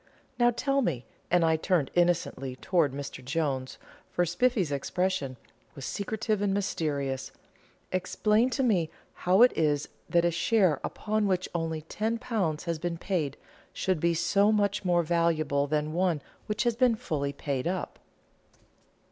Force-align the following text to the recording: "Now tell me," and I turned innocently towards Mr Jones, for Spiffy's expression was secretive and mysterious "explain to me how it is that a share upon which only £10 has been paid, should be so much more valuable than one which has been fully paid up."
"Now 0.39 0.49
tell 0.49 0.81
me," 0.81 1.05
and 1.29 1.45
I 1.45 1.57
turned 1.57 1.91
innocently 1.93 2.55
towards 2.55 2.95
Mr 2.95 3.23
Jones, 3.23 3.77
for 4.09 4.25
Spiffy's 4.25 4.71
expression 4.71 5.37
was 5.75 5.85
secretive 5.85 6.41
and 6.41 6.55
mysterious 6.55 7.31
"explain 7.91 8.49
to 8.49 8.63
me 8.63 8.89
how 9.13 9.43
it 9.43 9.55
is 9.55 9.89
that 10.09 10.25
a 10.25 10.31
share 10.31 10.79
upon 10.83 11.27
which 11.27 11.47
only 11.53 11.83
£10 11.83 12.63
has 12.63 12.79
been 12.79 12.97
paid, 12.97 13.37
should 13.73 13.99
be 13.99 14.15
so 14.15 14.51
much 14.51 14.83
more 14.83 15.03
valuable 15.03 15.67
than 15.67 15.93
one 15.93 16.23
which 16.47 16.63
has 16.63 16.75
been 16.75 16.95
fully 16.95 17.31
paid 17.31 17.67
up." 17.67 17.99